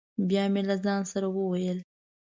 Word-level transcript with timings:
بیا 0.27 0.43
مې 0.53 0.61
له 0.69 0.75
ځانه 0.83 1.05
سره 1.11 1.27
وویل: 1.29 1.79